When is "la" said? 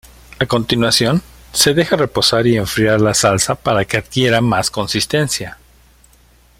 3.01-3.13